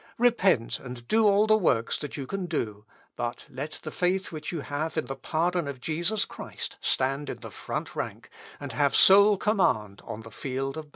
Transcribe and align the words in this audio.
Repent, 0.17 0.79
and 0.79 1.07
do 1.07 1.27
all 1.27 1.45
the 1.45 1.55
works 1.59 1.95
that 1.99 2.17
you 2.17 2.25
can 2.25 2.47
do; 2.47 2.85
but 3.15 3.45
let 3.47 3.73
the 3.83 3.91
faith 3.91 4.31
which 4.31 4.51
you 4.51 4.61
have 4.61 4.97
in 4.97 5.05
the 5.05 5.15
pardon 5.15 5.67
of 5.67 5.79
Jesus 5.79 6.25
Christ 6.25 6.75
stand 6.81 7.29
in 7.29 7.41
the 7.41 7.51
front 7.51 7.95
rank, 7.95 8.31
and 8.59 8.73
have 8.73 8.95
sole 8.95 9.37
command 9.37 10.01
on 10.03 10.21
the 10.23 10.31
field 10.31 10.75
of 10.75 10.85
battle." 10.89 10.89